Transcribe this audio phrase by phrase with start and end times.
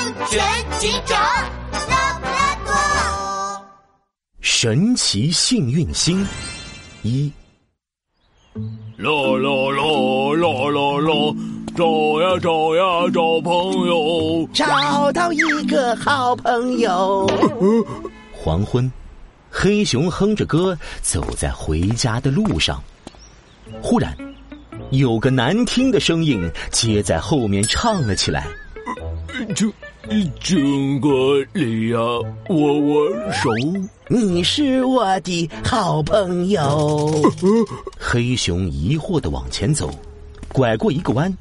[0.00, 0.40] 安全
[0.78, 1.20] 警长
[1.90, 3.62] 拉布拉多。
[4.40, 6.26] 神奇幸运星
[7.02, 7.30] 一，
[8.96, 9.84] 啦啦啦
[10.40, 11.36] 啦啦啦，
[11.76, 11.84] 找
[12.22, 14.48] 呀找呀找朋友。
[14.54, 17.30] 找到一个好朋友。
[18.32, 18.90] 黄昏，
[19.50, 22.82] 黑熊哼着歌走在回家的路上，
[23.82, 24.16] 忽然，
[24.92, 28.46] 有个难听的声音接在后面唱了起来。
[29.54, 29.70] 请
[30.40, 31.08] 请个
[31.52, 31.98] 礼呀，
[32.48, 33.48] 握握手。
[34.08, 37.08] 你是我的好朋友。
[37.96, 39.88] 黑熊疑惑的往前走，
[40.52, 41.32] 拐过一个弯，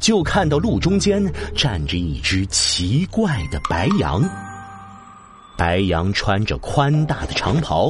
[0.00, 4.28] 就看到路中间站着一只奇怪的白羊。
[5.56, 7.88] 白羊穿着宽大的长袍，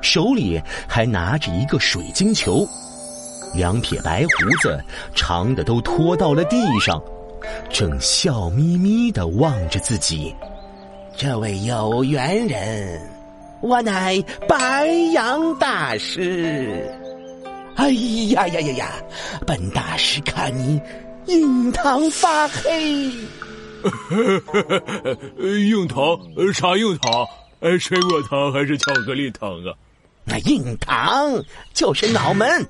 [0.00, 2.64] 手里还拿着一个水晶球，
[3.52, 4.80] 两撇白胡子
[5.12, 7.02] 长的都拖到了地上。
[7.70, 10.34] 正笑眯眯的望着自己，
[11.16, 13.00] 这位有缘人，
[13.60, 16.88] 我乃白羊大师。
[17.76, 18.92] 哎呀呀呀呀！
[19.46, 20.80] 本大师看你
[21.26, 23.10] 印堂发黑。
[25.38, 26.18] 硬糖？
[26.54, 27.26] 啥硬糖？
[27.60, 29.74] 哎，水果糖还是巧克力糖啊？
[30.24, 31.42] 那硬糖
[31.74, 32.66] 就是脑门。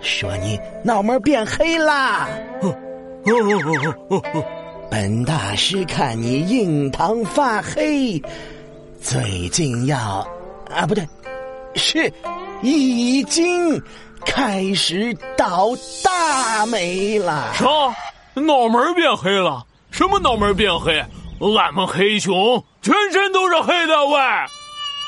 [0.00, 2.28] 说你脑门变黑啦。
[3.26, 4.44] 哦哦哦哦哦
[4.88, 8.22] 本大师看你印堂发黑，
[9.02, 9.98] 最近要
[10.70, 11.04] 啊，不对，
[11.74, 12.12] 是
[12.62, 13.82] 已经
[14.24, 15.70] 开始倒
[16.04, 17.52] 大霉了。
[17.54, 17.66] 啥？
[18.40, 19.66] 脑门变黑了？
[19.90, 21.04] 什么脑门变黑？
[21.58, 24.16] 俺们黑熊全身都是黑的喂！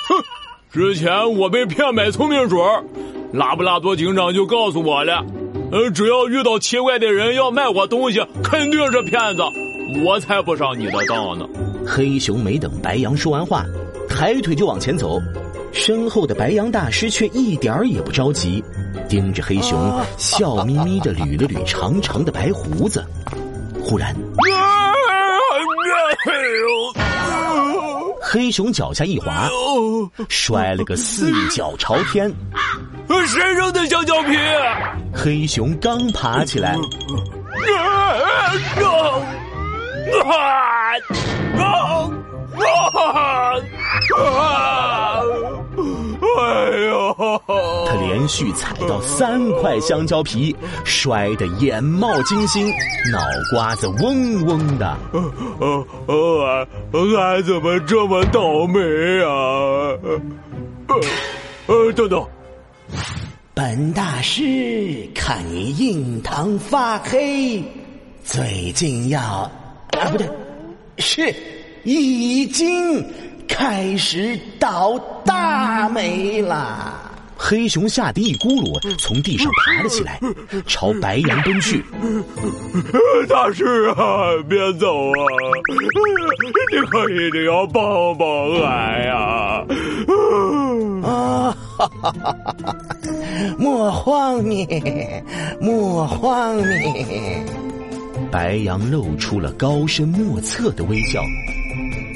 [0.09, 0.25] 哼，
[0.73, 2.59] 之前我被骗买聪明水，
[3.33, 5.25] 拉布拉多警长就告诉我了。
[5.71, 9.43] 呃，只要遇到奇怪的人要卖我东西，肯定是骗子，
[10.05, 11.47] 我才不上你的当呢。
[11.87, 13.65] 黑熊没等白羊说完话，
[14.09, 15.21] 抬腿就往前走，
[15.73, 18.65] 身后的白羊大师却一点儿也不着急，
[19.09, 23.05] 盯着黑熊，笑眯眯的捋了捋长长的白胡子。
[23.83, 24.15] 忽然，
[28.21, 29.49] 黑熊脚下一滑，
[30.29, 32.33] 摔了个四脚朝天。
[33.27, 34.37] 谁扔的香蕉皮？
[35.15, 36.77] 黑熊刚爬起来，
[46.41, 47.43] 哎呦！
[47.87, 50.55] 他连续踩到三块香蕉皮，
[50.85, 52.69] 摔得眼冒金星，
[53.13, 53.19] 脑
[53.53, 54.97] 瓜子嗡嗡的。
[56.07, 56.67] 俺
[57.17, 58.81] 俺怎么这么倒霉
[59.25, 59.29] 啊？
[61.67, 62.27] 呃，等等。
[63.59, 67.61] 本大师看你印堂发黑，
[68.23, 69.51] 最近要啊
[70.13, 70.29] 不对，
[70.99, 71.35] 是
[71.83, 73.05] 已经
[73.49, 77.03] 开始倒大霉了。
[77.37, 80.21] 黑熊吓得一咕噜从地上爬了起来，
[80.65, 81.85] 朝白羊奔去。
[83.29, 85.19] 大师啊，别走啊！
[86.73, 88.29] 你可一定要帮帮
[88.63, 89.65] 俺呀！
[91.79, 91.91] 啊！
[92.03, 92.77] 哈哈哈哈哈！
[93.57, 94.67] 莫慌你，
[95.61, 97.43] 莫慌你。
[98.33, 101.23] 白羊露出了高深莫测的微笑，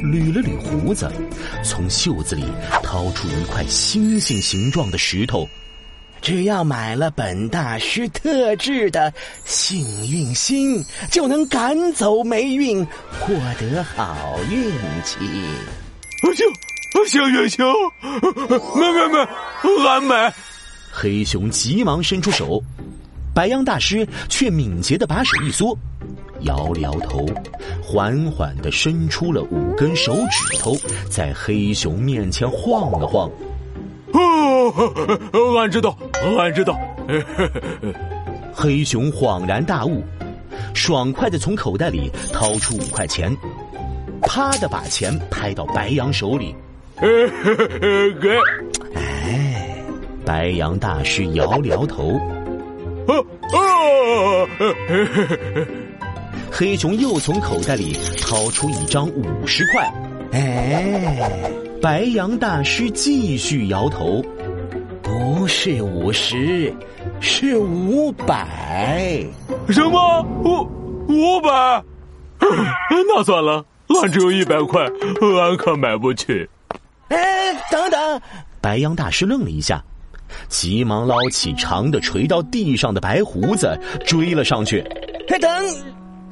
[0.02, 1.10] 捋了捋胡子，
[1.64, 2.44] 从袖子里
[2.82, 5.48] 掏出一块星星形状的石头。
[6.20, 9.12] 只要买了本大师特制的
[9.44, 12.84] 幸运星，就能赶走霉运，
[13.20, 14.72] 获得好运
[15.04, 15.18] 气。
[16.34, 16.46] 行。
[17.08, 17.66] 行行行，
[18.02, 19.28] 买买买，
[19.86, 20.32] 俺买！
[20.90, 22.62] 黑熊急忙伸出手，
[23.34, 25.76] 白羊大师却敏捷的把手一缩，
[26.40, 27.26] 摇了摇头，
[27.82, 30.76] 缓缓的伸出了五根手指头，
[31.08, 33.30] 在黑熊面前晃了晃。
[34.12, 35.96] 哦，俺知道，
[36.38, 36.78] 俺知道。
[38.54, 40.04] 黑熊恍然大悟，
[40.74, 43.34] 爽快的从口袋里掏出五块钱，
[44.20, 46.54] 啪的把钱拍到白羊手里。
[47.00, 48.40] 给，哎，
[50.24, 52.20] 白羊大师摇了摇头。
[56.50, 59.92] 黑熊又从口袋里掏出一张五十块。
[60.32, 61.30] 哎，
[61.80, 64.24] 白羊大师继续摇头。
[65.02, 66.72] 不是五十，
[67.20, 69.24] 是五百。
[69.68, 70.22] 什么？
[70.44, 70.68] 五
[71.08, 71.82] 五百？
[73.08, 73.64] 那算了，
[74.00, 76.48] 俺只有一百块，俺可买不起。
[77.08, 78.20] 哎，等等！
[78.60, 79.82] 白羊大师愣了一下，
[80.48, 84.84] 急忙捞起长的垂到地上的白胡子，追了上去。
[85.40, 85.50] 等，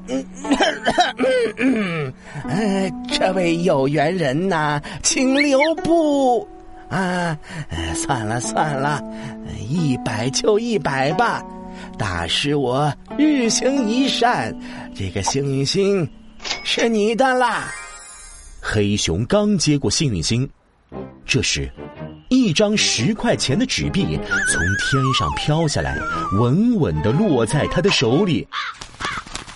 [2.49, 6.47] 呃，这位有缘人呐，请留步。
[6.89, 7.39] 啊，
[7.95, 9.01] 算了算了，
[9.69, 11.41] 一百就一百吧。
[11.97, 14.53] 大师我日行一善，
[14.95, 16.09] 这个幸运星
[16.65, 17.73] 是你的啦。
[18.61, 20.49] 黑熊刚接过幸运星，
[21.25, 21.71] 这时，
[22.31, 24.17] 一张十块钱的纸币
[24.49, 25.99] 从天上飘下来，
[26.39, 28.47] 稳稳的落在他的手里。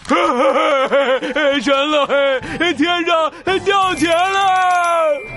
[0.09, 2.75] 神了嘿！
[2.75, 3.33] 天上
[3.65, 4.39] 掉钱了！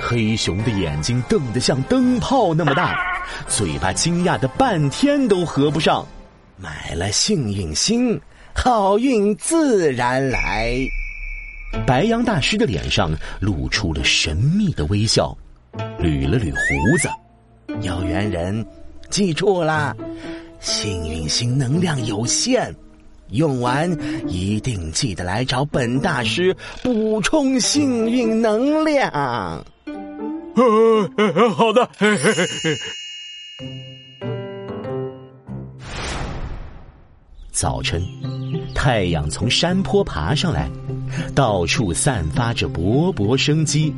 [0.01, 2.97] 黑熊的眼睛瞪得像灯泡那么大，
[3.47, 6.03] 嘴巴惊讶的半天都合不上。
[6.57, 8.19] 买了幸运星，
[8.55, 10.75] 好运自然来。
[11.85, 15.37] 白羊大师的脸上露出了神秘的微笑，
[15.99, 17.07] 捋了捋胡子。
[17.81, 18.65] 有缘人，
[19.09, 19.95] 记住啦，
[20.59, 22.75] 幸运星能量有限。
[23.31, 23.91] 用完
[24.27, 29.11] 一定记得来找本大师补充幸运能量。
[31.55, 31.89] 好的。
[37.51, 38.01] 早晨，
[38.73, 40.69] 太阳从山坡爬上来，
[41.35, 43.93] 到处散发着勃勃生机。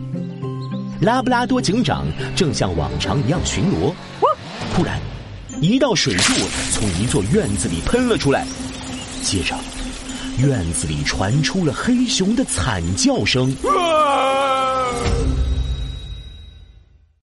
[1.02, 2.06] 拉布拉多警长
[2.36, 3.94] 正像往常一样巡逻，
[4.74, 5.00] 突然，
[5.62, 6.34] 一道水柱
[6.74, 8.46] 从一座院子里喷了出来。
[9.24, 9.56] 接着，
[10.40, 13.56] 院子里传出了黑熊的惨叫声。